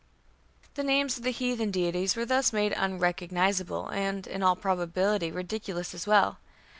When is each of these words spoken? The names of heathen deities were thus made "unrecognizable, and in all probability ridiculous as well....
The 0.73 0.83
names 0.83 1.19
of 1.19 1.25
heathen 1.25 1.69
deities 1.69 2.15
were 2.15 2.25
thus 2.25 2.51
made 2.51 2.71
"unrecognizable, 2.75 3.87
and 3.89 4.25
in 4.25 4.41
all 4.41 4.55
probability 4.55 5.31
ridiculous 5.31 5.93
as 5.93 6.07
well.... 6.07 6.39